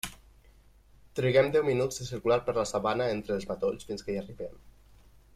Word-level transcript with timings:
Triguem 1.17 1.49
deu 1.55 1.65
minuts 1.67 2.01
de 2.01 2.07
circular 2.07 2.37
per 2.47 2.55
la 2.59 2.65
sabana 2.69 3.09
entre 3.17 3.35
els 3.39 3.45
matolls 3.53 3.87
fins 3.91 4.07
que 4.07 4.15
hi 4.15 4.19
arribem. 4.23 4.57